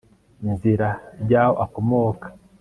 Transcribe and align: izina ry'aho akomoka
izina 0.51 0.89
ry'aho 1.23 1.53
akomoka 1.65 2.27